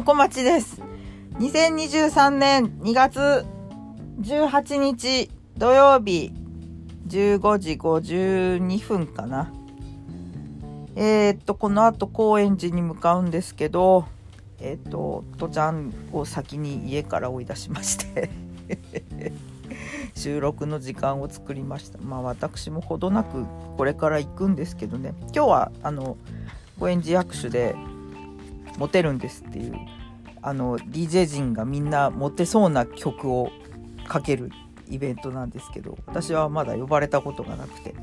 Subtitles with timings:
[0.00, 0.80] 小町です。
[1.34, 3.44] 2023年2月
[4.22, 6.32] 18日土曜日
[7.08, 9.52] 15時52分かな。
[10.96, 14.06] えー、っと、この後高円寺に向かうんですけど、
[14.60, 18.30] えー、っと、とちゃんを先に家から追い出しまして
[20.16, 21.98] 収録の時間を作りました。
[21.98, 23.44] まあ私もほどなく
[23.76, 26.16] これから行くんですけどね、今日はあの、
[26.80, 27.76] 高円寺役所で
[28.78, 29.74] モテるんですっていう。
[30.44, 33.50] あの DJ 陣がみんなモテそうな曲を
[34.08, 34.50] かける
[34.90, 37.94] イベントなんですけど私はまだ呼ばれたことがなくて。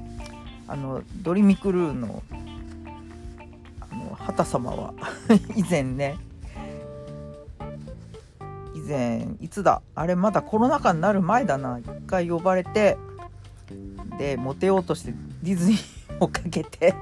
[0.70, 2.22] あのドリミクルーの
[3.82, 4.94] あの畑様は
[5.58, 6.16] 以前ね
[8.76, 9.82] 以前いつだ？
[9.96, 11.80] あれまだコロナ禍になる前だな。
[11.80, 12.98] 一回呼ばれて
[14.20, 16.94] でモテようとしてディズニーをかけて。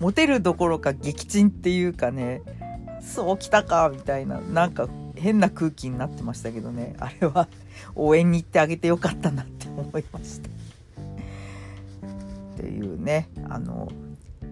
[0.00, 2.42] モテるどころか撃沈っていうかね
[3.00, 6.94] そうきたかみたいななんか変な空気になってましたけどね。
[6.98, 7.48] あれは
[7.94, 10.48] 応援に行ってあげてよかったなって思いました。
[10.48, 10.52] っ
[12.56, 13.28] ていうね。
[13.48, 13.90] あの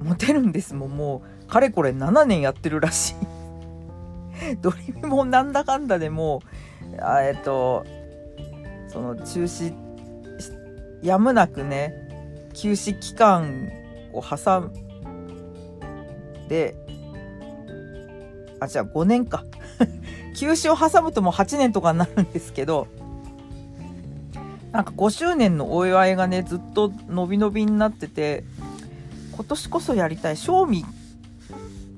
[0.02, 0.96] モテるんですもん。
[0.96, 4.56] もうかれこれ7年やってるらしい。
[4.60, 6.42] ドリミもなんだかんだでも
[6.98, 7.84] うあえっと
[8.88, 9.74] その中止
[11.02, 11.94] やむなくね
[12.54, 13.70] 休止期間
[14.12, 14.89] を挟ん
[16.50, 16.74] で
[18.60, 19.44] あじゃあ5年か。
[20.36, 22.86] 休止を挟むともう8年とかになるんですけど
[24.70, 28.44] なんか5周年のお祝いがねずっと伸び伸びになってて
[29.32, 30.84] 今年こそやりたい賞味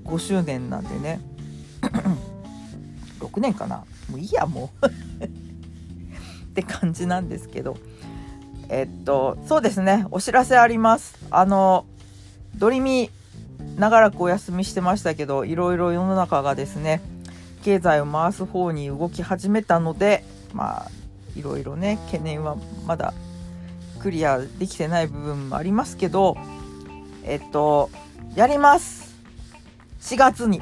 [0.05, 1.21] 5周年なんでね
[3.21, 3.85] 6年かな。
[4.11, 4.87] もういいやもう。
[4.87, 7.77] って感じなんですけど。
[8.69, 10.07] えっとそうですね。
[10.11, 11.17] お知らせあります。
[11.31, 11.87] あの
[12.57, 13.11] ドリミ
[13.77, 17.01] 長らくお休みしてましたけどいろいろ世の中がですね
[17.65, 20.91] 経済を回す方に動き始めたのでまあ
[21.37, 23.15] いろいろね懸念はまだ
[24.01, 26.37] クリアできてない部分もありますけど
[27.25, 27.91] えっと
[28.35, 29.15] やります。
[30.01, 30.61] 4月に。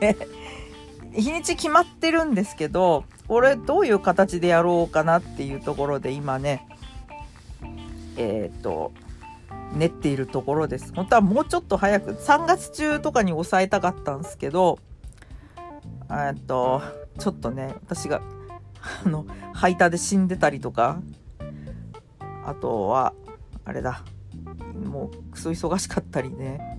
[0.00, 0.16] で
[1.12, 6.66] 日にち決まってるんですけどこれどういう形でやろうかなっていうところで今ね
[8.16, 8.92] えっと
[9.74, 10.92] 練っているところです。
[10.94, 14.78] 本当はもうちょっと早く3月中とかに抑えたかったんですけど
[16.10, 16.82] えっと
[17.18, 18.22] ちょっとね私が
[19.04, 21.00] あの排他で死んでたりとか
[22.44, 23.12] あとは
[23.64, 24.02] あれだ
[24.84, 26.76] もうクソ忙しかったりね。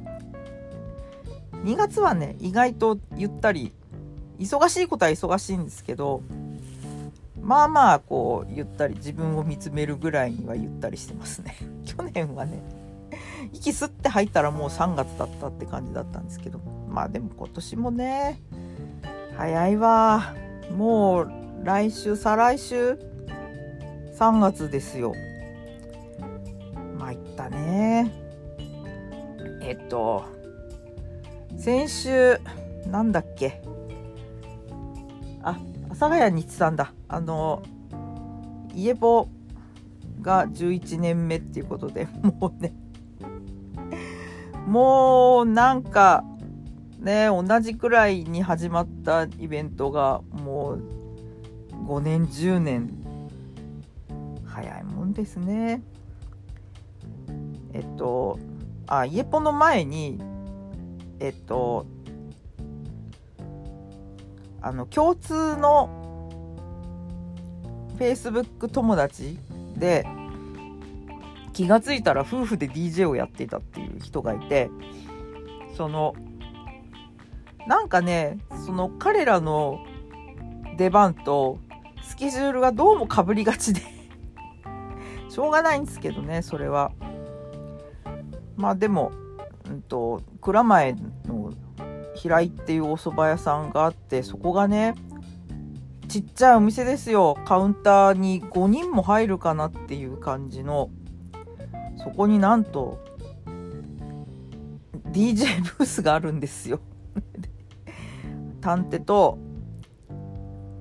[1.63, 3.73] 2月はね意外とゆったり
[4.39, 6.21] 忙しいことは忙しいんですけど
[7.41, 11.55] まあまあこうゆったり自分を見つめるぐらいにはゆったりしてますね。
[11.85, 12.61] 去年はね
[13.53, 16.59] 息吸って入ったらもう3月だったって感じだったんですけど。
[16.89, 18.41] まあでも今年もね
[19.35, 20.33] 早いわ。
[20.75, 21.31] もう
[21.63, 22.97] 来週再来週
[24.17, 25.13] 3月ですよ。
[26.97, 28.11] 参ったね。
[29.61, 30.25] えっと
[31.55, 32.39] 先週
[32.87, 33.61] なんだっけ。
[35.43, 36.93] あ阿佐ヶ谷に行ってたんだ。
[37.07, 37.61] あの
[38.73, 39.27] イエボ
[40.21, 42.73] が11年目っていうことでもうね
[44.67, 46.23] もうなんか
[46.99, 50.83] ね同じくらいに始まったイベントがもう
[51.87, 53.07] 5年10年。
[54.45, 55.83] 早いもんですね。
[57.73, 58.39] えっと
[58.87, 60.19] あイエポの前に
[61.19, 61.85] えっと
[64.61, 65.89] あの共通の
[67.99, 69.37] Facebook 友達
[69.75, 70.07] で
[71.57, 74.69] 気が付いたら夫婦で DJ をやっていたっていう人がいて
[75.75, 76.13] その
[77.65, 79.83] なんかねその彼らの
[80.77, 81.57] 出番と
[82.03, 83.81] スケジュールがどうもかぶりがちで
[85.29, 86.91] しょうがないんですけどねそれは。
[88.55, 89.11] まあでも、
[89.67, 90.95] うんと、蔵前
[91.25, 91.53] の
[92.13, 94.93] 平井っていうお蕎麦屋さんがあってそこがね
[96.07, 97.35] ちっちゃいお店ですよ。
[97.45, 100.91] カウンターに5人も入るかなっていう感じの
[102.07, 102.97] そこになんと
[105.11, 106.79] DJ ブースがあるんですよ。
[108.61, 109.37] 探偵と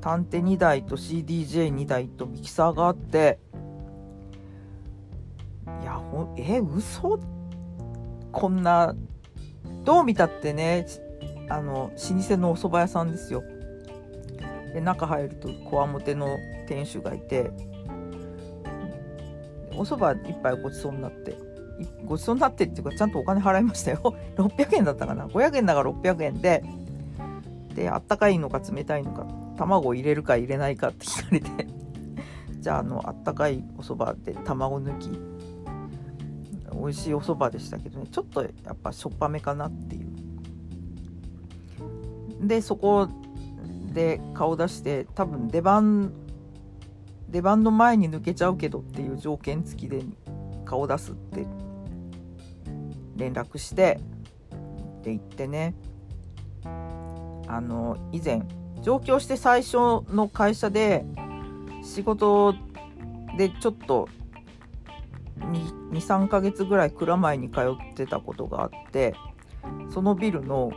[0.01, 3.41] 探偵2台と CDJ2 台とミキサーがあって
[5.83, 7.19] いやほえ嘘？
[8.31, 8.95] こんな
[9.85, 10.87] どう見たってね
[11.49, 13.43] あの老舗のお蕎麦屋さんですよ。
[14.73, 16.29] で中入るとこわもての
[16.69, 17.51] 店主がいて
[19.77, 21.37] お蕎麦一杯ごちそうになって
[22.05, 24.15] ごちそうになってっていうかちゃんとお金払いましたよ。
[24.37, 25.27] 600円だったかな。
[25.27, 26.65] 500円だから600円で
[27.75, 29.27] であったかいのか冷たいのか
[29.59, 31.69] 卵入れるか入れないかって聞かれて。
[32.61, 35.11] じゃああのあったかいお蕎麦で卵抜き。
[36.73, 38.07] 美味しいお蕎麦でしたけどね。
[38.11, 40.07] ちょっとやっぱしょっぱめかなっていう。
[42.47, 43.09] でそこ
[43.93, 46.13] で顔出して多分出番
[47.37, 50.03] 出番の前に抜けちゃうけどっていう条件付きで
[50.65, 51.47] 顔出すって
[53.17, 54.01] 連絡して
[55.03, 55.75] で行ってね。
[57.47, 58.41] あの以前
[58.81, 59.77] 上京して最初
[60.09, 61.05] の会社で
[61.85, 62.55] 仕事
[63.37, 64.09] でちょっと
[65.93, 69.15] 23ヶ月ぐらい蔵前に通ってたことがあって
[69.91, 70.73] そのビルの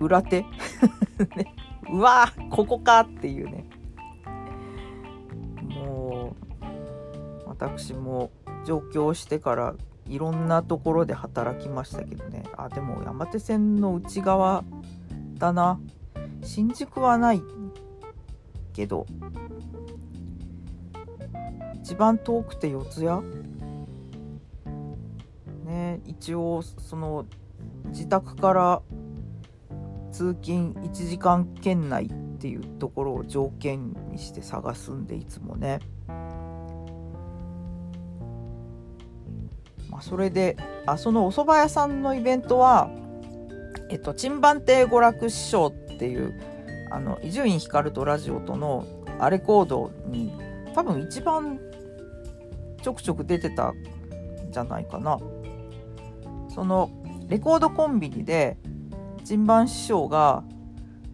[0.00, 0.46] 裏手？
[1.36, 1.54] ね、
[1.92, 3.66] うわここかっていうね。
[7.64, 8.30] 私も
[8.64, 9.74] 上京してから
[10.06, 12.44] いろんなところで働きましたけどね。
[12.56, 14.64] あでも山手線の内側
[15.38, 15.80] だな。
[16.42, 17.42] 新宿はない
[18.74, 19.06] けど
[21.82, 23.22] 一番遠くて四谷？
[25.64, 27.24] ね一応その
[27.86, 28.82] 自宅から
[30.12, 35.80] 通勤1時間圏内っていうところを条件にして探すんでいつもね。
[39.94, 40.56] まあ、それで
[40.86, 42.90] あそのお蕎麦屋さんのイベントは
[43.90, 46.34] えっと珍番亭娯楽師匠っていう
[47.22, 48.84] 伊集院光とラジオとの
[49.20, 50.32] アレコードに
[50.74, 51.60] 多分一番
[52.82, 53.74] ちょくちょく出てたん
[54.50, 55.18] じゃないかな。
[56.48, 56.90] その
[57.28, 58.56] レコードコンビニで
[59.24, 60.42] 珍番師匠が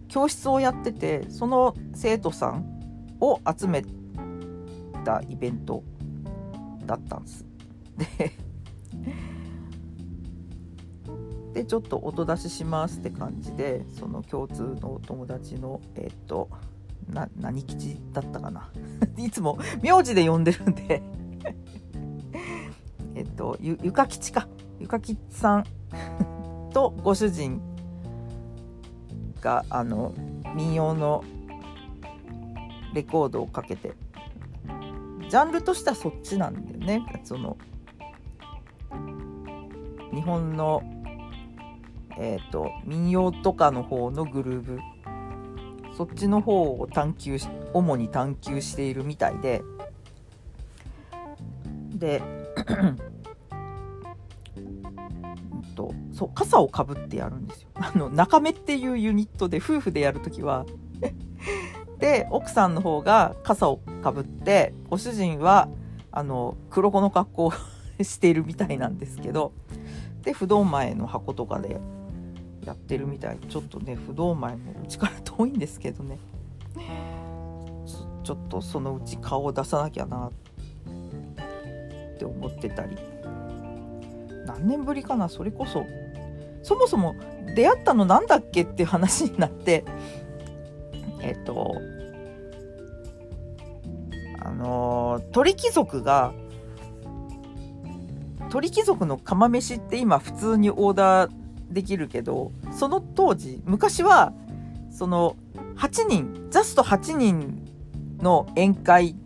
[0.08, 2.64] 教室をやっててその生徒さん
[3.20, 3.84] を集め
[5.04, 5.82] たイベント
[6.86, 7.44] だったんです。
[8.18, 8.32] で
[11.54, 16.48] でちょっと音出ししますって感じでその共通のお友達のえっ、と
[17.12, 18.70] な何吉だったかな。
[19.18, 21.02] いつも名字で呼んでるんで。
[23.14, 24.48] えっとゆゆか吉か。
[24.78, 25.64] ゆか吉さん。
[26.72, 27.60] とご主人
[29.40, 30.14] があの
[30.54, 31.24] 民謡の
[32.94, 33.94] レコードをかけて。
[35.28, 37.20] ジャンルとしてはそっちなんだよね。
[37.22, 37.56] その
[40.12, 40.82] 日本の
[42.18, 44.78] えっ、ー、と民謡とかの方のグルーブ
[45.96, 49.62] そっちの方を探求し主に探求しているみたいで
[51.94, 52.22] で
[55.74, 57.68] とそう傘をかぶってやるんですよ。
[57.76, 60.66] あの中目っていうユニットで夫婦でやるときは
[61.98, 65.68] で奥さんの方が傘をかぶってご主人は
[66.12, 67.52] あの黒子の格好を
[68.02, 69.52] しているみたいなんですけど
[70.22, 71.80] で不動前の箱とかで
[72.64, 73.38] やってるみたい。
[73.48, 76.18] ちょっとね不動前もうちから遠いんですけどね。
[78.22, 80.32] ちょっとそのうち顔を出さなきゃなっ
[82.18, 82.96] て思ってたり。
[84.46, 85.28] 何年ぶりかな？
[85.28, 85.84] それこそ。
[86.62, 87.14] そもそも
[87.56, 89.84] 出会ったのなんだっけっていう話になって。
[91.22, 91.74] えっと
[94.42, 96.32] あの鳥貴族が
[98.50, 101.32] 鳥貴族の釜飯って今普通にオーダー
[101.70, 104.32] できるけどその当時昔は
[104.90, 105.36] その
[105.76, 107.64] 8人ジャスト8人
[108.18, 109.16] の宴会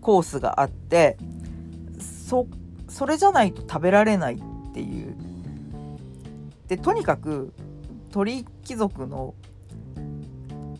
[0.00, 1.16] コースがあって
[1.98, 2.46] そ
[2.88, 5.16] それじゃないと食べられないっていう。
[6.68, 7.52] でとにかく
[8.10, 9.34] 鳥貴族の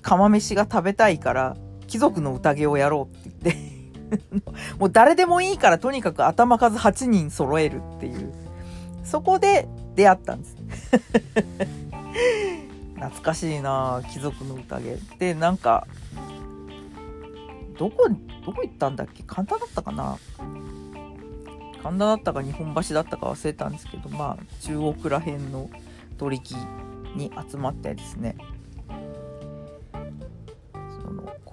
[0.02, 3.73] 釜飯が食べたいから貴族の宴をやろうって言って
[4.78, 8.32] もう誰でもいいからとにかく頭数8人揃えるっていう。
[9.04, 10.56] そこで出会ったんです。
[12.96, 14.96] 懐かしいな貴族の宴。
[15.18, 15.86] でなんか
[17.78, 18.08] どこ
[18.46, 19.22] どこ行ったんだっけ？
[19.26, 20.16] 簡単だったかな？
[21.82, 25.68] 神田だったか日本橋だったか忘れたんですけどまあ中央区ら辺の
[26.16, 26.56] 取引
[27.14, 28.36] に集まってですね。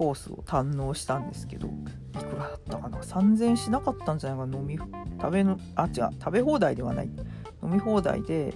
[0.02, 1.70] コースを堪能したんですけどい
[2.24, 4.58] くらだったかな？3000円しなかったんじゃないかな？
[4.58, 7.10] 飲み食べのあ違う食べ放題ではない。
[7.62, 8.52] 飲み放題で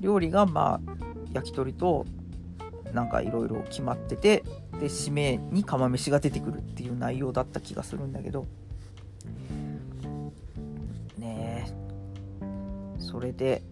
[0.00, 0.92] 料理がまあ
[1.32, 2.04] 焼き鳥と
[2.92, 4.44] なんかいろいろ決まってて
[4.78, 8.44] で締めに釜飯が出てくるっていう内容だった気がするんだけど。
[11.16, 12.98] ねえ。
[12.98, 13.62] それで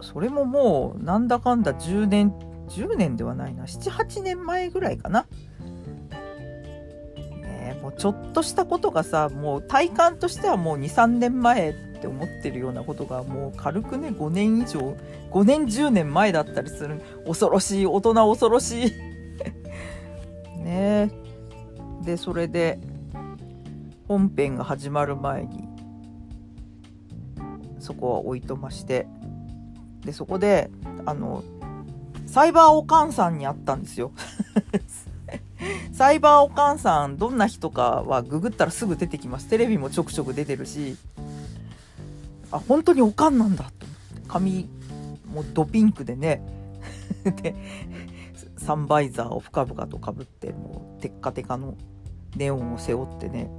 [0.00, 2.34] それももうなんだかんだ10年
[2.70, 3.64] 10年ではないな。
[3.64, 5.26] 78年前ぐらいかな。
[7.42, 14.96] ねもうちょっとしたことがさもう体感としてはもう23年前って思ってるようなことがもう軽くね5年以上
[15.30, 17.02] 5年10年前だったりする。
[17.26, 18.92] 恐ろしい大人恐ろしい。
[20.62, 21.10] ね
[22.02, 22.80] でそれで
[24.08, 25.68] 本編が始まる前に
[27.78, 29.06] そこは置いとまして。
[30.04, 30.70] でそこで
[31.04, 31.44] あの
[32.30, 34.12] サイバーおかんさんに会ったんですよ。
[35.92, 39.48] サイバーおかんさんどんな人かはググったらすぐ出てきます。
[39.48, 40.96] テレビもちょくちょく出てるし。
[42.52, 44.28] あ本当におかんなんだと思って。
[44.28, 44.70] 髪
[45.26, 46.40] もドピンクでね。
[47.42, 47.56] で
[48.56, 51.74] サンバイザーを深々とかぶってもうテッカテカの
[52.36, 53.50] ネオンを背負ってね。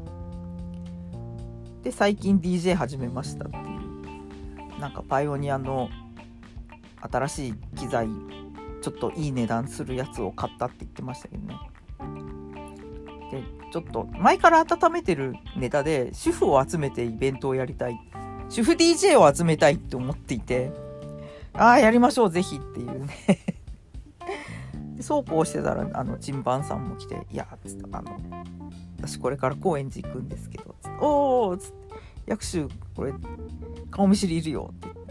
[1.84, 3.60] で最近 DJ 始めましたってい
[4.78, 4.80] う。
[4.80, 5.90] なんかパイオニアの
[7.02, 8.08] 新しい機材
[8.82, 11.56] ちょっといい値段するやつを買ったって言ってましたけどね。
[13.32, 18.00] でちょっと前から温めてるネタで主婦を集めてイベントをやりたい。
[18.50, 20.74] 主婦 DJ を集めたいって思っていて
[21.54, 23.16] ああやりましょうぜひっていうね。
[25.00, 28.20] そうこうしてたらあのチンバンさんも来て「いや」つってあの
[29.00, 31.76] 「私これから高円寺行くんですけど」つって「おお」つって
[32.28, 33.14] 「薬師これ
[33.90, 35.02] 顔見知りいるよ」って。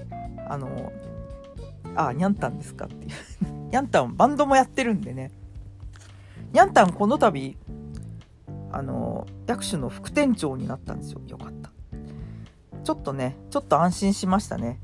[0.51, 0.93] あの
[1.95, 3.11] 「ああにゃんたんですか」っていう。
[3.71, 5.31] にゃんたんバンドもやってるんでね。
[6.53, 7.57] にゃんたんこの度
[8.73, 11.21] あの薬師の副店長になったんですよ。
[11.29, 11.71] よかった。
[12.83, 14.81] ちょっとねちょっと安心しましたね。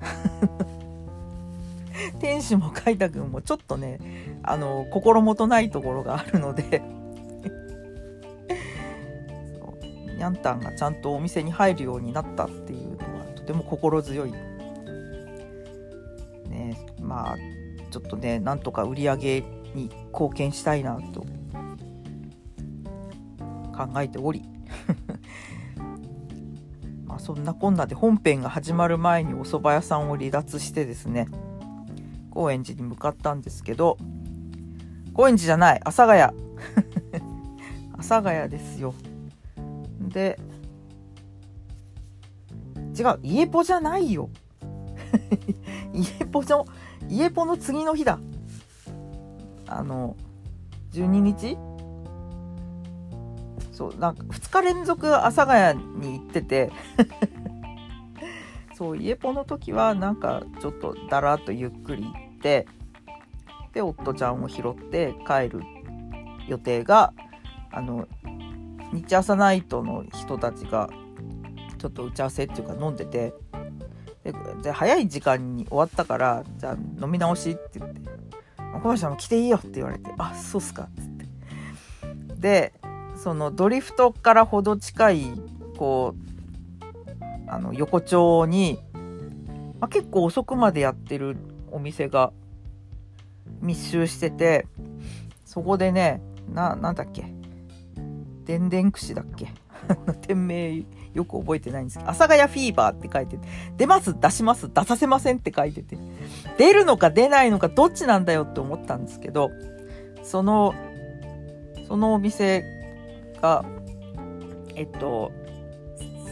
[2.20, 3.98] 天使も海太くんもちょっとね
[4.42, 6.82] あの心もとないところがあるので。
[10.16, 14.32] にゃんたんがちゃんとお店に入るようになったっていうのはとても心強い。
[16.48, 17.36] ねまあ
[17.96, 19.40] ちょっとねなんとか売り上げ
[19.74, 21.22] に貢献したいなと
[23.74, 24.42] 考えており。
[27.06, 31.28] まあそんなこんなで本編が始まる前にお蕎麦屋さんを離脱してですね
[32.30, 33.96] 高円寺に向かったんですけど
[35.14, 36.20] 高円寺じゃない阿佐ヶ谷。
[37.94, 38.92] 阿佐ヶ谷ですよ。
[40.00, 40.38] で
[42.94, 44.28] 違う家ポじゃないよ。
[45.94, 46.66] 家ポの
[47.08, 48.18] 家ポの次の日だ。
[49.68, 50.16] あの
[50.92, 51.58] 12日？
[53.72, 56.70] そうなんか2日連続阿佐ヶ谷に行ってて。
[58.74, 62.66] そう家ポの時はなんかちょっとだらっとゆっくり行って
[63.72, 65.62] で夫ちゃんを拾って帰る
[66.46, 67.14] 予定が
[67.72, 68.06] あの
[68.92, 70.90] 日朝ナイトの人たちが
[71.78, 73.32] ちょっと打ち合わせっていうか飲んでて。
[74.62, 78.00] で早い時間に終わったからじゃあ飲み直しって言って
[78.74, 81.26] 「小林さんも来ていいよ」って言われて「あそうっすか」っつって。
[82.38, 82.72] で
[83.16, 85.24] そのドリフトからほど近い
[85.78, 88.78] こうあの横丁に、
[89.80, 91.36] まあ、結構遅くまでやってる
[91.70, 92.32] お店が
[93.60, 94.66] 密集してて
[95.44, 96.20] そこでね
[96.52, 97.24] ななんだっけ？
[98.44, 99.48] でんでん串だっけ？
[100.26, 100.84] 店名
[101.16, 105.96] よく覚えてないんですけど、阿佐ヶ谷フィーバーって書いてて、出ます出します出させませんって書いてて、
[106.58, 109.50] 出るのか出ないのかどっちなんだよって思ったんですけど、
[110.22, 110.74] その、
[111.88, 112.64] そのお店
[113.40, 113.64] が、
[114.74, 115.32] えっと、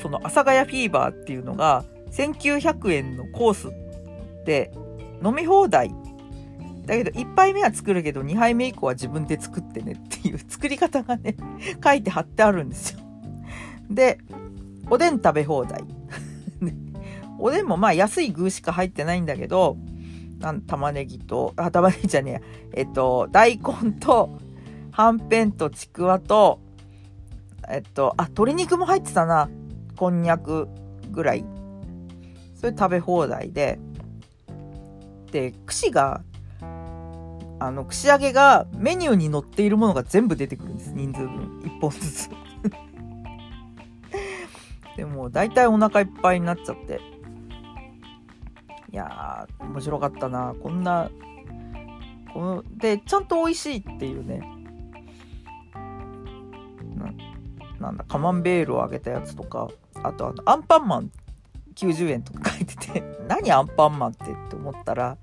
[0.03, 3.69] その阿佐ヶ谷フィーバーっていうのが、1900円のコース
[4.45, 4.71] で
[5.25, 5.91] 飲み放題
[6.87, 11.37] だけど1杯目は作るけど2杯目以降は自分で作ってねっていう作り方がね
[11.83, 13.01] 書いて貼ってあるんですよ。
[13.91, 14.19] で
[14.91, 15.85] おでん食べ放題。
[17.39, 19.77] おでんもまあ安い具しか入ってないんだけど
[20.39, 22.41] なん玉ねぎとあ玉ねぎじゃね
[22.73, 24.39] ええっと大根と
[24.93, 26.61] はんぺんとちくわと
[27.69, 29.49] えっとあ鶏肉も入ってたな。
[29.97, 30.69] こんにゃく
[31.11, 31.45] ぐらい。
[32.55, 33.79] それ食べ放題で。
[35.31, 36.23] で串が
[37.59, 40.93] あの串揚げがメニューに載っているものが全部出てくるんです。
[40.93, 41.61] 人数分。
[41.65, 42.31] 1本ずつ。
[44.97, 47.01] でも大体お腹いっぱいになっちゃって。
[48.93, 50.55] いやー面白かったな。
[50.63, 51.11] こんな
[52.33, 54.55] このでちゃんと美味しいっていうね。
[57.85, 59.69] なんだカマンベールを揚げたやつとか
[60.03, 61.11] あとあのアンパンマン
[61.75, 65.19] 90円とか書いてて 何アンパンマンってって思ったら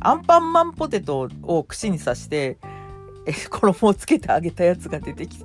[0.00, 2.58] アンパンマンポテトを串に刺して
[3.26, 5.44] え衣をつけて揚げたやつが出てきて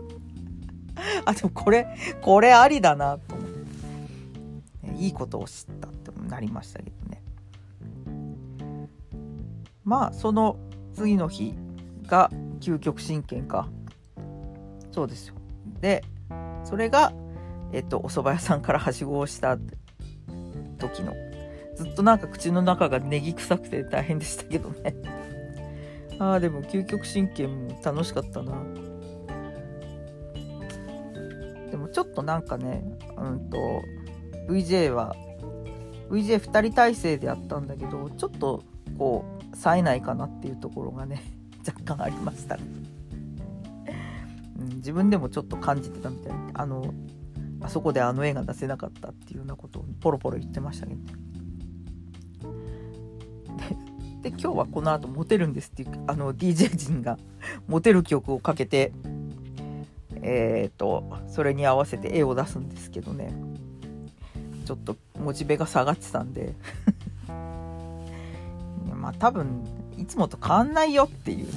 [1.25, 1.87] あでもこれ
[2.21, 3.46] これありだなと思って。
[4.97, 7.23] いいことを知ったってなりましたけどね。
[9.83, 10.57] まあその
[10.93, 11.53] 次の日
[12.05, 13.69] が究極神剣か。
[14.91, 15.35] そうですよ。
[15.79, 16.03] で
[16.63, 17.13] それが、
[17.71, 19.57] えっと、お蕎麦屋さんからはしごをした
[20.79, 21.13] 時の
[21.75, 24.95] ずっとなんか口の中がネギ臭くて大変でしたけどね。
[26.19, 28.53] ああでも究極神経も楽しかったな。
[31.69, 32.83] でもちょっとなんかね
[33.15, 33.83] うんと
[34.47, 35.15] VJ は
[36.09, 38.63] VJ2 人体制でやったんだけどちょっと
[38.97, 41.21] こう冴えないかなっていうところがね
[41.67, 42.63] 若干ありましたね、
[44.59, 46.33] うん、自分でもちょっと感じてたみたい。
[46.53, 46.93] あの
[47.61, 50.99] あそこであの絵が出せなかったっていうようなことをポロポロ言ってましたけど
[54.21, 57.17] で今日はこの後モテるんですっていうあの DJ 陣が
[57.67, 58.91] モテる曲をかけて
[60.21, 63.46] えっ、ー、とそれに合わせて絵を出すんですけどね。
[64.67, 66.53] ちょっとモチベが下がってたんで。
[68.93, 69.63] まあ多分
[69.97, 71.51] いつもと変わんないよっていうね。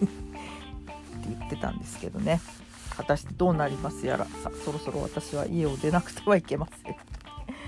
[0.00, 2.40] って言ってたんですけどね。
[2.88, 4.24] 果たしてどうなりますやら。
[4.24, 6.96] さそろそろ私は家を出なくてはいけません。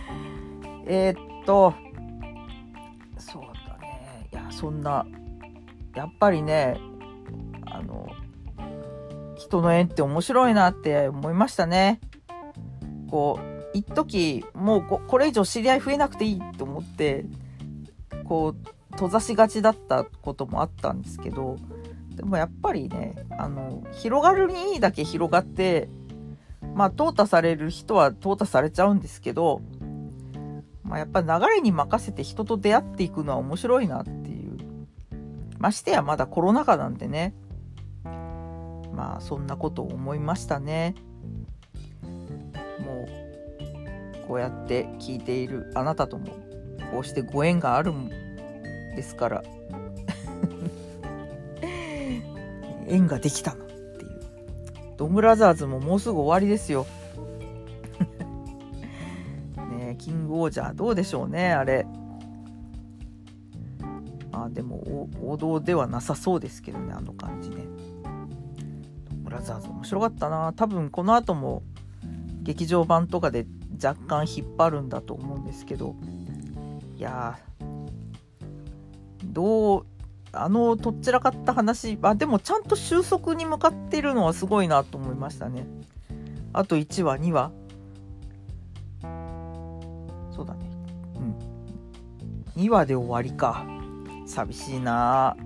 [0.88, 1.74] えっと
[3.18, 4.28] そうだね。
[4.32, 5.04] いやそんな
[5.94, 6.80] やっぱりね
[7.66, 8.08] あの
[9.36, 12.00] 人の縁って面白いなって思いましたね。
[13.10, 17.26] こう一時もうこれ以上知り合い増えなくていいと思って
[18.24, 21.56] こう閉ざしがちだったこともあったんですけど
[22.14, 25.88] でもやっぱりねあの広がるにいいだけ広がって
[26.74, 29.60] まあ淘汰される人は淘汰されちゃうんですけど、
[30.82, 34.56] まあ、やっぱ流れに任せて人と出会っていくのは面白いなっていう
[35.58, 37.34] ましてやまだコロナ禍なんでね
[38.92, 40.96] まあそんなことを思いましたね。
[44.28, 46.26] こうやって聞いているあなたとも
[46.92, 48.10] こうしてご縁があるん
[48.94, 49.42] ですから。
[52.86, 53.80] 縁ができたなっていう。
[54.98, 56.84] ドンブラザーズももうすぐ終わりですよ。
[59.70, 61.86] ねキングオージャーどうでしょうねあれ。
[64.30, 67.64] まあでも王道ではなさそうですけどねあの感じね。
[69.10, 70.52] ドンブラザーズ面白かったな。
[70.54, 71.62] 多分この後も
[72.42, 73.46] 劇場版とかで
[73.82, 75.94] 若干引っ張るんだと思うんですけど
[76.96, 77.38] いや
[79.24, 79.86] どう
[80.32, 85.66] あのとっちらかった話あでもちゃんと収束に向かってるのはすごいなと思いましたね。
[86.52, 87.52] あと1話2話。
[90.34, 90.70] そうだね。
[92.56, 92.62] うん。
[92.62, 93.66] 2話で終わりか。
[94.26, 95.36] 寂しいな。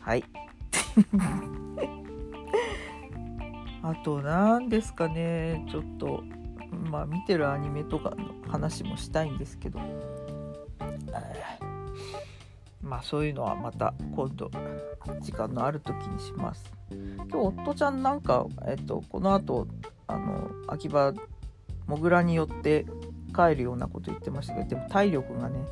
[0.00, 0.24] はい。
[3.82, 5.66] あと何ですかね。
[5.70, 6.22] ちょっと
[6.90, 9.80] まあ見てるアニメとかの話もしたいんですけど。
[12.82, 14.50] まあそういうのはまた今度
[15.20, 16.72] 時間のある時にします。
[16.90, 19.66] 今日夫ちゃんなんか、えっと、この後
[20.06, 21.14] あの秋葉
[21.86, 22.84] もぐらによって
[23.34, 25.64] 帰るようなこと言ってましたけどでも体力がね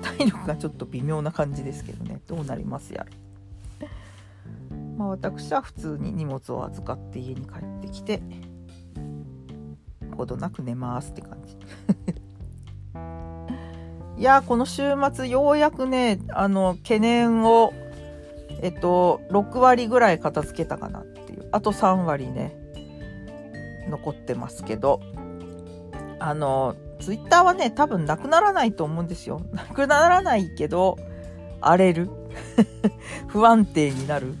[0.00, 2.20] 体力がちょっと微妙な感じですけどね。
[2.26, 3.23] どうなりますやら。
[4.96, 8.22] まあ、私は普通に荷物を預かって家に帰ってきて
[10.16, 11.56] ほどなく寝ますって感じ。
[14.16, 17.72] いやこの週末ようやくねあの懸念を
[18.62, 21.48] えっと6割ぐらい片付けたかなっていう。
[21.50, 22.56] あと3割ね
[23.88, 25.00] 残ってますけど。
[26.20, 29.42] あのツイッターはね多分なくならないと思うんですよ。
[29.52, 30.96] なくならないけど
[31.60, 32.08] 荒れる。
[33.28, 34.34] 不安定になる。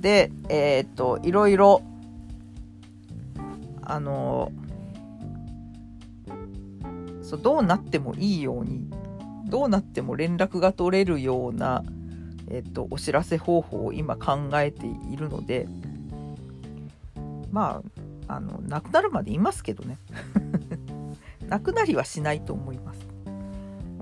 [0.00, 1.82] で、えー、っと、いろいろ、
[3.82, 4.50] あの、
[7.22, 8.88] そうどうなってもいいように、
[9.46, 11.84] どうなっても連絡が取れるような、
[12.48, 15.68] えっと、お知らせ方法を今考えているので、
[17.52, 17.82] ま
[18.26, 19.98] あ、あの、なくなるまでいますけどね。
[21.46, 23.00] なくなりはしないと思います。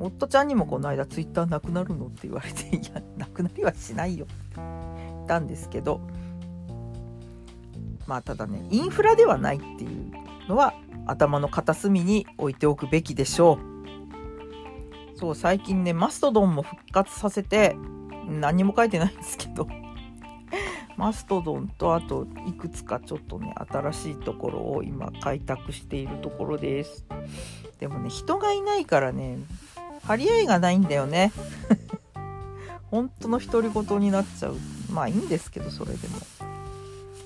[0.01, 4.27] 夫ちゃんにもこの間ツイッターなくなるのって言われて、いや、なくなりはしないよ。
[5.29, 6.01] たんですけど
[8.09, 10.11] まあただねインフラではないっていう
[10.49, 10.75] のは
[11.07, 15.19] 頭の片隅に置いておくべきでしょう。
[15.19, 17.77] そう最近ねマストドンも復活させて
[18.29, 19.67] 何も書いてないんですけど
[20.97, 27.05] マストドンとあといくつかちょっとね新しいところを今開拓しているところです。
[27.81, 29.39] でもね人がいないからね
[30.05, 31.33] 張り合いがないんだよね。
[32.91, 34.57] 本当の独り言になっちゃう。
[34.93, 36.19] まあいいんですけどそれでも。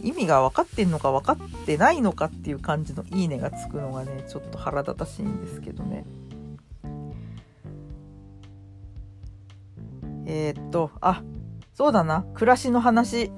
[0.00, 6.04] 意味が分かってんのか分かってないのかっていう感じのいいねがつくのがねちょっと腹立たしいんですけどね。
[10.26, 11.22] えー、っとあ
[11.74, 13.30] そうだな、暮らしの話。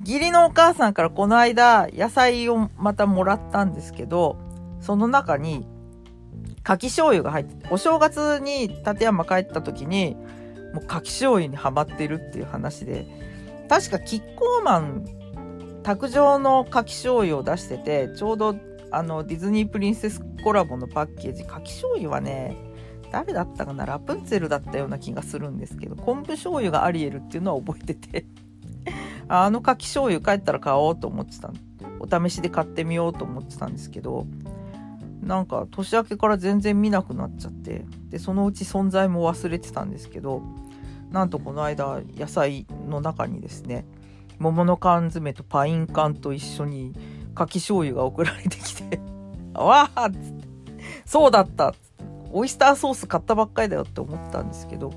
[0.00, 4.36] 義理のお母さんからこの間野菜をまたもらったんですけど、
[4.80, 5.66] その中に
[6.62, 10.16] かき醤油が入ってて、お正月に立山帰った時に、
[10.72, 13.06] もうかき醤油にはまってるっていう話で、
[13.68, 15.04] 確かキッコーマン
[15.82, 18.56] 卓上のかき醤油を出してて、ちょうど
[18.90, 22.56] あのディズニープリンセスコラボのパッケージ、かき醤油はね、
[23.12, 28.26] 誰だったかなラプンツェルだったような気がするんですけど、昆布醤油がアリエルっていうのは覚えてて
[29.28, 31.52] あのかき醤油帰ったら買おうと思ってた
[31.98, 34.26] お試しで買ってみようと思ってたんですけど、
[35.22, 40.42] なんか年明けから全然見なくなっちゃってでそのうち存在も忘れてたんですけど
[41.10, 43.84] なんとこの間野菜の中にですね
[44.38, 46.94] 桃の缶詰とパイン缶と一緒に
[47.34, 49.00] かき醤油が送られてきて
[49.54, 50.48] 「わあ!」っつって
[51.04, 51.78] 「そうだった!」って
[52.32, 54.92] オイスターソース買ったばっかりだよって思ったんですけど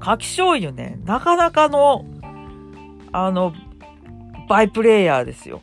[0.00, 2.04] かき醤油ねなかなかの
[3.10, 3.52] あの
[4.48, 5.60] バイプレーヤーですよ。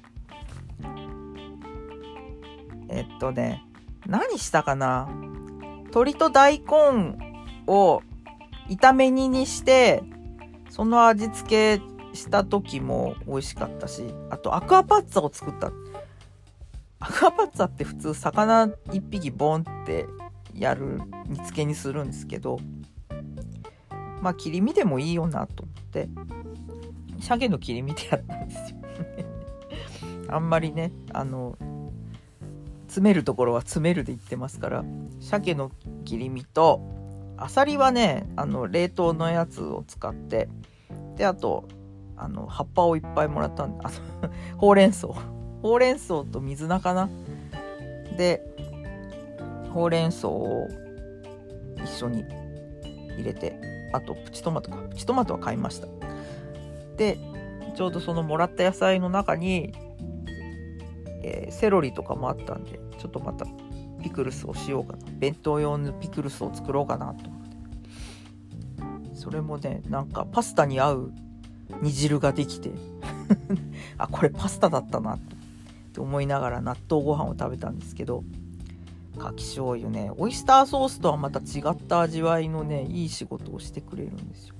[3.11, 3.63] えっとね、
[4.05, 5.07] 何したかな？
[5.85, 7.17] 鶏と大根
[7.67, 8.01] を
[8.69, 10.03] 炒め煮にして、
[10.69, 11.81] その味付け
[12.13, 15.71] した時も美味しかったし、あとアクアパッツァを作った。
[16.99, 20.07] アクアパッツァって普通魚1匹ボンって
[20.53, 22.59] やる煮付けにするんですけど、
[24.21, 26.09] まあ切り身でもいいよなと思って、
[27.21, 28.77] 鮭の切り身でやったんですよ。
[30.29, 31.55] あんまりね、あの、
[32.95, 34.85] 詰めるところは詰めるで言ってますから
[35.19, 35.69] 鮭の
[36.05, 36.81] 切り身と
[37.35, 40.47] あさりはねあの冷凍のやつを使って
[41.17, 41.67] であと
[42.15, 43.91] あの葉っぱをいっぱいもらったんであ
[44.57, 45.09] ほうれん草。
[45.61, 47.09] ほうれん草と水菜かな。
[48.15, 48.41] で
[49.73, 50.69] ほうれん草を
[51.83, 52.23] 一緒に
[53.17, 53.59] 入れて
[53.91, 54.77] あとプチトマトか。
[54.89, 55.87] プチトマトは買いました。
[56.95, 57.17] で
[57.75, 59.73] ちょうどそのもらった野菜の中に、
[61.23, 63.45] えー、セロリとかもあったんでちょっとまた
[64.01, 67.55] ピクルスをしようかな弁当用のピクルスを作ろうかなと思って。
[69.15, 71.13] それもねなんかパスタに合う
[71.81, 72.71] 煮汁ができて。
[73.97, 75.19] あこれパスタだったなっ
[75.93, 78.23] て思いながら納豆ご飯を食べたんですけど。
[79.19, 80.11] かき醤油ね。
[80.17, 84.55] オイスターソースとはまた違った味わいのねいい仕事をしてくれるんですよ。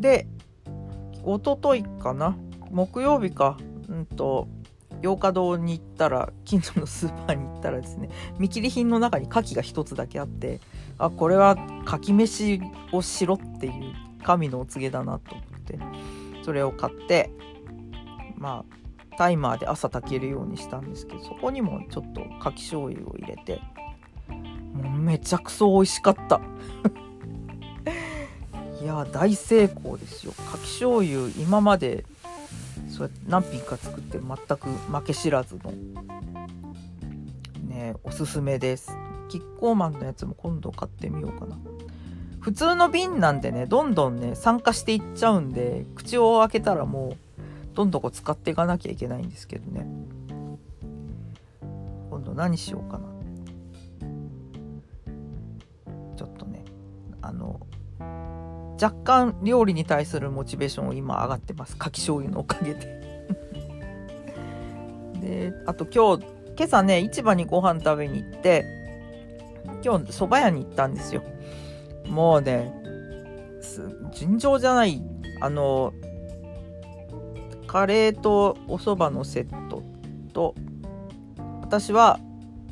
[0.00, 0.26] で
[1.24, 2.36] 一昨日かな？
[2.70, 3.58] 木曜日か。
[3.88, 4.48] うんと
[5.02, 8.08] 洋華堂に行ったら近所のスーパーに行ったらですね
[8.38, 10.60] 見切り品の中に牡蠣が1つだけあって
[10.98, 11.56] あこれは
[11.86, 12.60] 牡蠣飯
[12.92, 13.72] をしろっていう
[14.22, 15.78] 神のお告げだなと思って
[16.42, 17.30] それを買って
[18.36, 23.60] まあタイマーで朝炊けるようにしたんですけどそこにもちょっと牡蠣醤油を入れて
[24.28, 26.40] もうめちゃくそ美味しかった。
[28.80, 30.32] いや大成功ですよ。
[30.38, 32.04] 牡蠣醤油今まで
[32.98, 35.72] そう何品か作って全く負け知らずの
[37.68, 38.90] ねおすすめです。
[39.28, 41.56] キッコーマンのやつも今度買ってみようかな。
[42.40, 47.16] 普通の瓶なんでねどんどんね酸化していっちゃうんで口を開けたらもう
[47.76, 49.86] どんどんこう使っていかなきゃいけないんですけどね。
[52.10, 53.06] 今度何しようかな。
[56.16, 56.64] ちょっとね
[57.22, 57.60] あの
[58.80, 61.76] 若干料理に対するモチベーションを今上がってます。
[61.76, 62.98] かき醤油のおかげで。
[65.20, 66.24] であと今日
[66.56, 68.64] 今朝ね市場にご飯食べに行って
[69.84, 71.22] 今日蕎麦屋に行ったんですよ。
[72.08, 72.72] もうね
[74.12, 75.02] 尋常じゃない
[75.40, 75.92] あの
[77.66, 79.82] カレーとお蕎麦のセット
[80.32, 80.54] と
[81.62, 82.18] 私は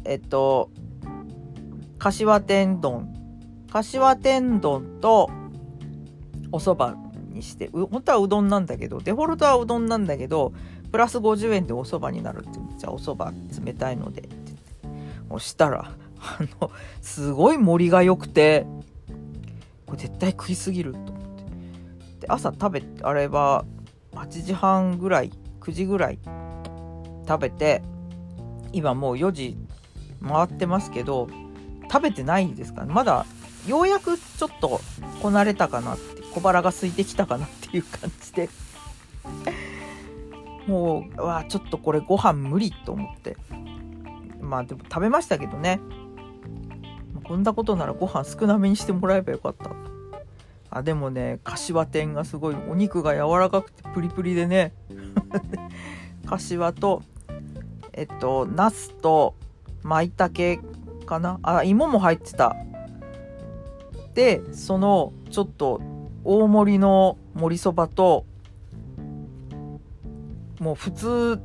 [0.05, 0.71] えっと
[1.99, 3.13] 柏天丼。
[3.73, 5.31] 柏天丼と
[6.53, 6.99] お蕎麦
[7.35, 10.53] にして本当はうどんなんだけどデフォルトはうどんなんだけど
[10.91, 14.59] プラス50円でお蕎麦になるってじゃあお蕎麦冷たいのでって言っ
[15.39, 15.41] て。
[15.41, 16.71] したらあの
[17.03, 18.67] すごい盛りが良くて
[19.87, 21.27] これ絶対食いすぎると思って。
[22.21, 23.65] で朝食べあれは
[24.13, 26.19] 8時半ぐらい9時ぐらい
[27.29, 27.83] 食べて
[28.73, 29.57] 今もう4時
[30.27, 31.29] 回ってますけど
[31.91, 33.27] 食べてないですか、ね、まだ
[33.67, 34.81] ようやくちょっと
[35.21, 36.16] こなれたかなって。
[36.37, 38.51] 小腹が空いてきたかなっていう感じで。
[40.67, 43.39] もうわちょっとこれご飯無理と思って。
[44.41, 45.81] まあでも食べましたけどね。
[47.25, 49.73] こんなことならご飯少なめにしてもらえばよかった
[50.71, 54.75] あでもね柏天がすごいお肉が柔らかくてプリプリでね。
[56.27, 57.03] 柏と
[57.95, 59.35] えっとナスと
[59.83, 60.63] 舞茸
[61.07, 61.41] かな？
[61.43, 62.55] あ芋も入ってた。
[64.15, 65.81] でそのちょっと
[66.27, 68.27] 大盛りの盛りそばと
[70.59, 71.41] もう普通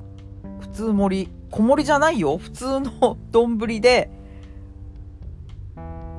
[0.59, 2.37] 普通盛り小盛りじゃないよ。
[2.37, 4.09] 普通の丼で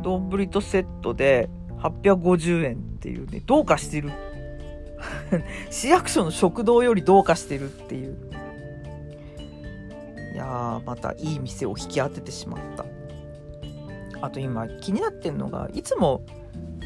[0.02, 1.48] 丼とセットで
[1.78, 4.10] 850円っていうねどうかしてる。
[5.70, 8.16] 市役所の食堂よりどうかしてるっていう。
[10.34, 12.84] いやまたいい店を引き当ててしまった。
[14.20, 16.22] あと今気になってんのがいつも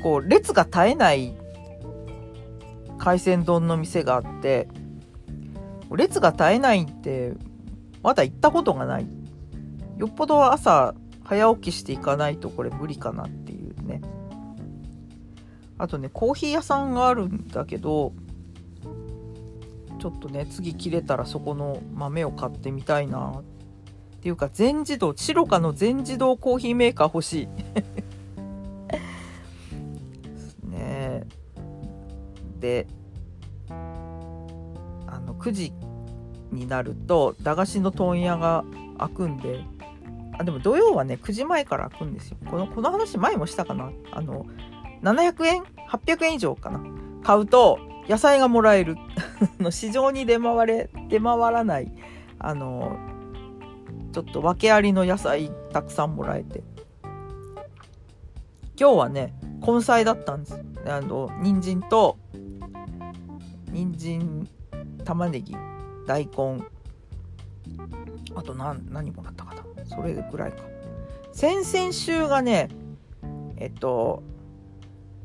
[0.03, 1.37] こう列が絶えない
[3.07, 4.67] 海鮮丼の店があって
[5.95, 7.35] 列が絶えないって
[8.03, 9.07] まだ行ったことがない。
[9.97, 10.93] よっぽど朝
[11.23, 14.01] 早起きしていかないとこれ無理かなっていうね。
[15.79, 18.13] あとねコーヒー屋さんがあるんだけど
[20.01, 23.41] ちょっとね次切れたらそこの豆を買ってみたいな。
[24.17, 27.49] っていうか全自動白かの全自動コーヒーメーカー欲しい。
[32.67, 32.87] で
[33.69, 35.73] あの9時
[36.51, 38.65] になると駄菓子の問屋が
[38.99, 39.61] 開くんで
[40.37, 42.37] あでも土曜はね9時前から開くんですよ。
[42.51, 43.91] このこの話前もしたかな。
[44.11, 44.47] あの
[45.03, 46.81] 700円800円以上かな。
[47.23, 48.97] 買うと野菜がもらえる。
[49.71, 51.91] 市場に出回れ出回らない
[52.39, 52.99] あの
[54.13, 56.63] ちょっと訳ありの野菜たくさんもらえて。
[58.79, 59.35] 今日はね
[59.67, 60.63] 根菜だったんです。
[60.87, 62.19] あの人参と
[63.71, 64.49] 人参
[65.05, 65.57] 玉ねぎ
[66.07, 66.63] 大根
[68.35, 69.63] あと何何もらったかな。
[69.87, 70.63] それぐらいか。
[71.33, 72.69] 先々週がね
[73.57, 74.23] えっと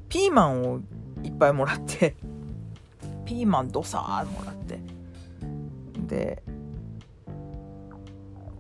[0.09, 0.81] ピーマンを
[1.23, 2.15] いっぱいもらって
[3.25, 4.79] ピーマンどさーもらって。
[6.07, 6.43] で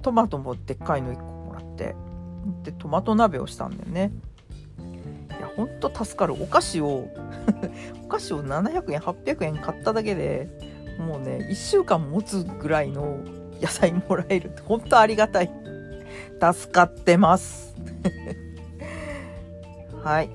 [0.01, 1.95] トマトもでっかいの1個もらって。
[2.63, 4.11] でトマト鍋をしたんだよね。
[5.41, 7.07] いやほんと助かるお菓子を
[8.05, 10.47] お菓子を700円800円買っただけで
[10.99, 13.17] もうね1週間持つぐらいの
[13.59, 15.51] 野菜もらえるって本当ありがたい。
[16.53, 17.75] 助かってます。
[20.03, 20.29] はい。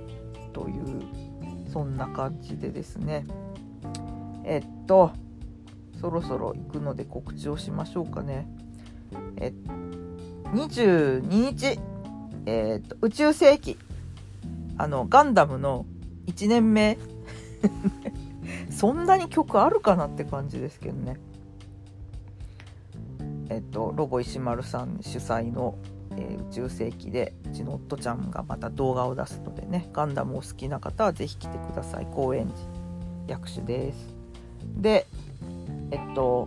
[0.52, 1.02] という
[1.72, 3.26] そんな感じでですね。
[4.42, 5.12] えっと
[6.00, 8.48] そろそろ行くので告知をしましょうかね。
[9.36, 9.72] えっと
[10.52, 11.78] 22日、
[12.46, 13.78] えっと宇宙世紀。
[14.78, 15.86] あのガンダムの
[16.26, 16.98] 1年目。
[18.70, 21.16] そんなに曲あるかなって感じですけどね。
[23.48, 25.78] えっとロボ石丸さん主催の、
[26.16, 32.06] えー、宇宙世紀でうちの夫ちゃんがまた動画を出すのでねガンダムを好きな方は是非来てください。
[32.12, 32.58] 高円寺
[33.28, 34.14] 役所です。
[34.76, 35.06] で
[35.90, 36.46] えっと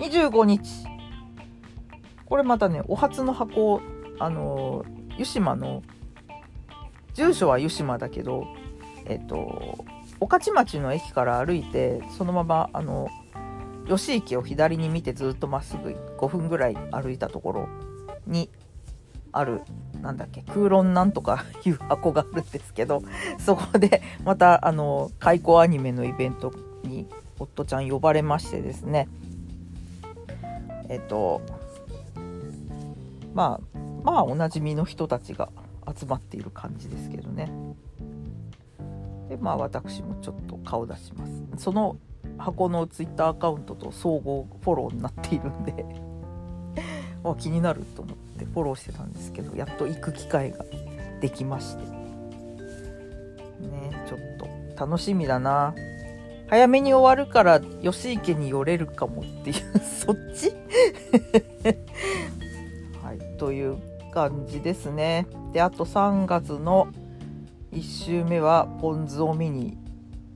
[0.00, 0.86] 25日。
[2.26, 3.80] これまたねお初の箱
[4.18, 4.84] あの
[5.16, 5.82] 湯島の
[7.14, 8.46] 住所は湯島だけど
[9.06, 9.84] えっと
[10.20, 13.08] 御徒町の駅から歩いてそのままあの
[13.88, 17.68] 吉池を左に見てずっとまっすぐ5分ぐらい歩いたところ
[18.26, 18.50] に
[19.32, 19.62] ある
[20.00, 23.02] なんだっけ空論なんとか いう箱があるんですけど
[23.38, 26.52] そこでまたあの開校アニメのイベント
[26.84, 27.06] に
[27.38, 29.08] 夫ちゃん呼ばれましてですね。
[30.88, 31.40] えっと
[33.34, 35.48] まあまあおなじみの人たちが
[35.96, 37.50] 集まっている感じですけどね。
[39.28, 41.32] でまあ私もちょっと顔出します。
[41.64, 41.96] その
[42.38, 45.84] 箱のツイッターアカウントと総合フォローになっているんで
[47.24, 50.64] あ気になると思ってフォローしてたんですけどやっと行く機会が
[51.20, 51.82] できまして。
[51.84, 51.92] ね
[54.06, 55.74] ちょっと楽しみだな。
[56.48, 60.52] 早めに終わるから吉池に寄れるかもっていうそっち？
[63.02, 63.78] はいという
[64.14, 65.26] 感じですね。
[65.52, 66.86] であと3月の
[67.72, 69.76] 1週目はポン酢を見に、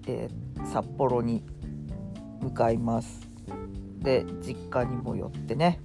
[0.09, 1.45] えー、札幌に
[2.41, 3.21] 向かいます。
[4.01, 5.81] で実家にも寄ってね。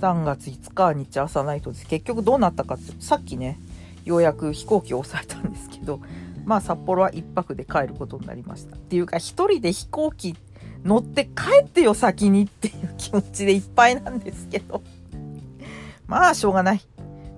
[0.00, 1.86] 3月5日日朝ナイトです。
[1.86, 3.58] 結局どうなったかってさっきね
[4.04, 6.00] ようやく飛行機を抑えたんですけど
[6.44, 8.76] まあ札幌は1泊で帰ることになりました。
[8.76, 10.36] っていうか1人で飛行機
[10.84, 14.80] 乗って帰ってよ先にっていう気持ちでいっぱいなんですけど。
[16.10, 16.80] まあしょうがない。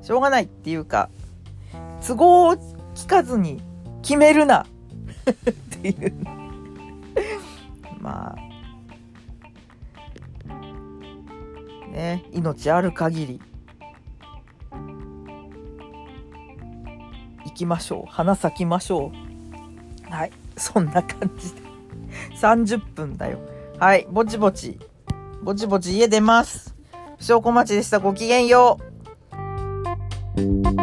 [0.02, 1.08] しょうがないっていうか
[2.06, 2.54] 都合を
[2.94, 3.62] 聞かずに
[4.02, 4.66] 決めるな。
[5.50, 6.12] っていう。
[8.00, 8.36] まあ。
[11.92, 13.40] ね命ある限り。
[17.44, 18.10] 行きましょう。
[18.10, 19.12] 花咲きましょ
[20.08, 20.10] う。
[20.10, 20.32] はい。
[20.56, 21.62] そんな感じで。
[22.40, 23.38] 30分だよ。
[23.78, 24.06] はい。
[24.10, 24.78] ぼちぼち。
[25.42, 26.74] ぼちぼち家出ます。
[27.20, 28.00] 証拠待ちでした。
[28.00, 28.91] ごきげんよう。
[30.34, 30.81] Thank you.